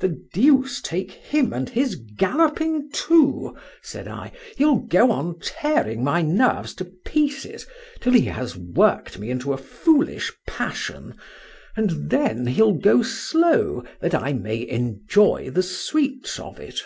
[0.00, 6.86] —The deuce take him and his galloping too—said I,—he'll go on tearing my nerves to
[7.04, 7.66] pieces
[8.00, 11.14] till he has worked me into a foolish passion,
[11.76, 16.80] and then he'll go slow that I may enjoy the sweets of it.